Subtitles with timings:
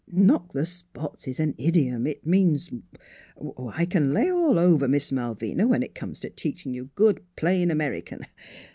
[0.27, 2.71] "Knock the spots is an idiom; it means
[3.39, 7.21] er I can lay all over Miss Malvina, when it comes to teaching you good
[7.35, 8.25] plain American.